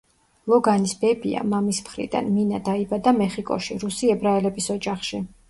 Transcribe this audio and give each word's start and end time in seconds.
ლოგანის 0.51 0.93
ბებია, 1.03 1.43
მამის 1.51 1.81
მხრიდან, 1.89 2.31
მინა 2.39 2.63
დაიბადა 2.71 3.15
მეხიკოში, 3.21 3.79
რუსი 3.85 4.11
ებრაელების 4.17 4.73
ოჯახში. 4.79 5.25